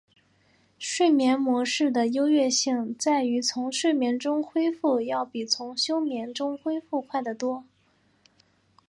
[0.79, 7.63] 睡眠模式的优越性在于从睡眠中恢复要比从休眠中恢复快得多。